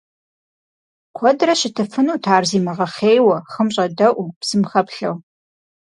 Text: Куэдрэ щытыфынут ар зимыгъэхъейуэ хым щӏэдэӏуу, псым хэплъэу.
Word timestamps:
Куэдрэ 1.15 1.53
щытыфынут 1.59 2.23
ар 2.35 2.43
зимыгъэхъейуэ 2.49 3.37
хым 3.51 3.67
щӏэдэӏуу, 3.73 4.27
псым 4.39 4.61
хэплъэу. 4.71 5.15